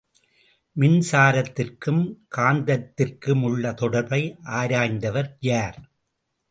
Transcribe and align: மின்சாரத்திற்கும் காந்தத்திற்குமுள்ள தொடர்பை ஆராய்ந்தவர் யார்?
மின்சாரத்திற்கும் 0.75 2.01
காந்தத்திற்குமுள்ள 2.37 3.73
தொடர்பை 3.73 4.21
ஆராய்ந்தவர் 4.51 5.31
யார்? 5.39 5.79